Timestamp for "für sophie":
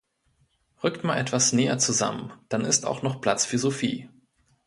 3.45-4.09